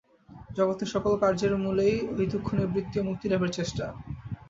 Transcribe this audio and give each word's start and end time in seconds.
জগতের 0.57 0.89
সকল 0.93 1.13
কার্যের 1.21 1.53
মূলেই 1.57 1.95
ঐ 2.11 2.21
দুঃখনিবৃত্তি 2.33 2.95
ও 2.99 3.07
মুক্তিলাভের 3.09 3.51
চেষ্টা। 3.57 3.85